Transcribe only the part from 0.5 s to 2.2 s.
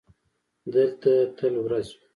دلته تل ورځ وي.